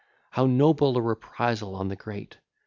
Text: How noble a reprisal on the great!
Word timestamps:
How 0.31 0.47
noble 0.47 0.97
a 0.97 1.01
reprisal 1.03 1.75
on 1.75 1.89
the 1.89 1.95
great! 1.95 2.37